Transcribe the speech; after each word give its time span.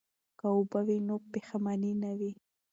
که 0.39 0.45
اوبه 0.55 0.79
وي 0.87 0.97
نو 1.07 1.15
پښیماني 1.31 1.91
نه 2.03 2.11
وي. 2.19 2.31